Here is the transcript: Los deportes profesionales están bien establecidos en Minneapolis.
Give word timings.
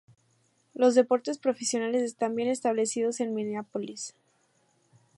Los 0.73 0.95
deportes 0.95 1.37
profesionales 1.37 2.01
están 2.01 2.33
bien 2.35 2.47
establecidos 2.47 3.19
en 3.19 3.35
Minneapolis. 3.35 4.15